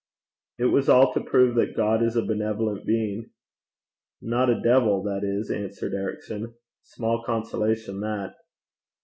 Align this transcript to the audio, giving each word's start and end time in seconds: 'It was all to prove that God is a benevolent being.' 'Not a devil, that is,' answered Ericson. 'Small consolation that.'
'It 0.57 0.65
was 0.65 0.89
all 0.89 1.13
to 1.13 1.21
prove 1.21 1.53
that 1.53 1.75
God 1.75 2.01
is 2.01 2.15
a 2.15 2.25
benevolent 2.25 2.87
being.' 2.87 3.29
'Not 4.19 4.49
a 4.49 4.59
devil, 4.59 5.03
that 5.03 5.23
is,' 5.23 5.51
answered 5.51 5.93
Ericson. 5.93 6.55
'Small 6.81 7.21
consolation 7.23 7.99
that.' 7.99 8.33